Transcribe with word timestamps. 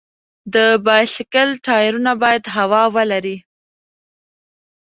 د 0.53 0.55
بایسکل 0.85 1.49
ټایرونه 1.67 2.11
باید 2.23 2.43
هوا 2.55 2.83
ولري. 2.95 3.37